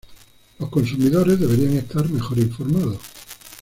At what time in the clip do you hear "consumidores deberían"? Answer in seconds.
0.69-1.73